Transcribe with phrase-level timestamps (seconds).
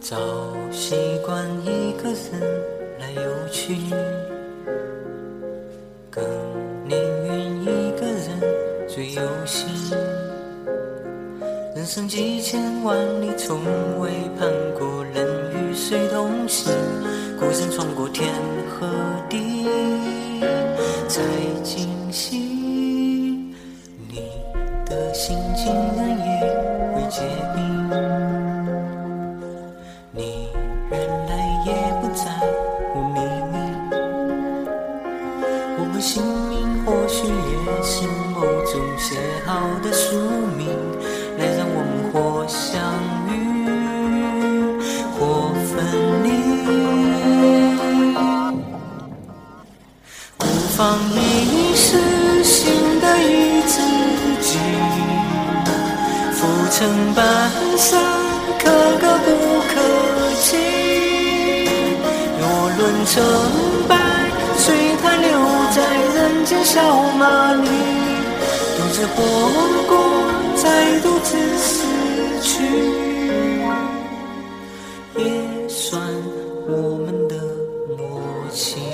[0.00, 0.16] 早
[0.70, 0.94] 习
[1.24, 2.40] 惯一个人
[3.00, 3.76] 来游去，
[6.10, 6.24] 更
[6.86, 7.64] 宁愿一
[7.98, 8.40] 个人
[8.86, 9.68] 最有心。
[11.74, 13.60] 人生几千万里，从
[14.00, 16.72] 未盼过人与谁同行。
[17.38, 18.32] 孤身闯过天
[36.06, 37.32] 姓名或许也
[37.82, 40.14] 是某种写好的宿
[40.56, 40.68] 命，
[41.36, 42.78] 来让我们或相
[43.26, 43.34] 遇，
[45.18, 45.18] 或
[45.66, 45.74] 分
[46.22, 46.26] 离。
[50.38, 50.42] 无
[50.76, 50.78] 妨
[51.10, 51.98] 一世，
[52.44, 53.74] 心的与自
[54.40, 54.48] 己，
[56.34, 56.78] 浮沉
[57.16, 57.98] 半生，
[58.60, 59.28] 可歌不
[59.74, 59.74] 可
[60.40, 60.46] 泣。
[62.38, 62.44] 若
[62.78, 63.12] 论成
[63.88, 63.90] 败，
[64.58, 65.28] 随他留
[65.74, 65.76] 在
[66.14, 66.80] 人间小
[67.12, 67.68] 马里，
[68.76, 69.22] 独自活
[69.86, 69.92] 过，
[70.56, 71.84] 再独自死
[72.42, 72.64] 去，
[75.18, 76.00] 也算
[76.68, 77.34] 我们的
[77.96, 78.20] 默
[78.52, 78.85] 契。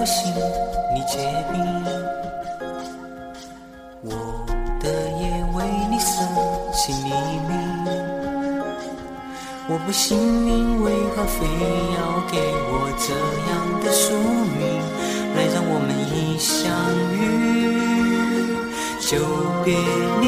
[0.00, 0.32] 在我心
[0.94, 1.18] 里结
[1.52, 1.60] 冰，
[4.00, 4.08] 我
[4.80, 4.88] 的
[5.20, 5.58] 夜为
[5.90, 6.16] 你升
[6.72, 7.10] 起黎
[7.46, 7.52] 明。
[9.68, 11.44] 我不信命，为何非
[11.98, 12.00] 要
[12.32, 12.38] 给
[12.70, 13.12] 我这
[13.50, 13.52] 样
[13.84, 14.14] 的宿
[14.56, 14.80] 命，
[15.36, 16.72] 来让我们一相
[17.20, 17.20] 遇
[19.00, 19.10] 就
[19.62, 19.76] 别
[20.22, 20.24] 离？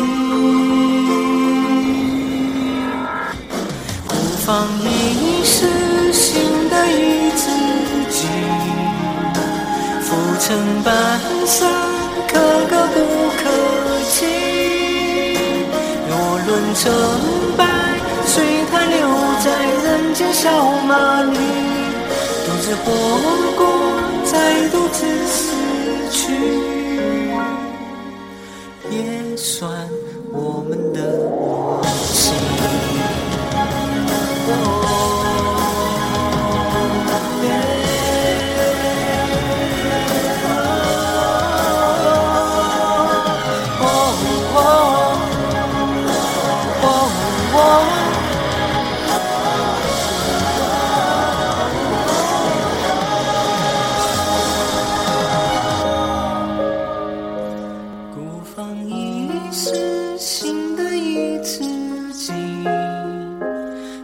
[4.07, 4.13] 孤
[4.45, 7.49] 芳一世，心的与自
[8.11, 8.29] 己，
[10.45, 10.93] 成半
[11.47, 11.71] 生，
[12.27, 12.35] 可
[12.67, 12.99] 歌不
[13.39, 13.43] 可
[14.11, 14.17] 泣。
[16.09, 16.11] 若
[16.47, 16.83] 论成
[17.57, 17.65] 败，
[18.27, 18.99] 随他留
[19.45, 19.47] 在
[19.85, 20.51] 人间小
[20.85, 21.39] 马里，
[22.45, 22.93] 独自活
[23.57, 23.61] 过，
[24.25, 25.52] 再独自死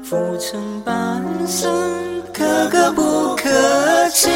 [0.09, 1.71] 浮沉半生，
[2.33, 3.51] 可歌不可
[4.09, 4.31] 泣。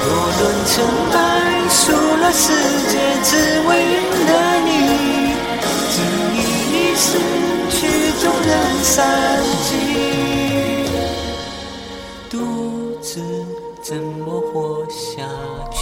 [0.00, 0.72] 若论成
[1.12, 1.14] 败，
[1.68, 2.54] 输了世
[2.88, 3.36] 界，只
[3.68, 3.94] 为赢
[4.26, 4.32] 得
[4.64, 4.68] 你。
[5.92, 5.94] 经
[6.36, 7.04] 一世，
[7.68, 7.76] 曲
[8.22, 8.50] 终人
[8.82, 8.96] 散
[9.68, 9.68] 尽，
[12.30, 12.32] 独
[13.02, 13.20] 自
[13.82, 15.22] 怎么活下
[15.70, 15.78] 去？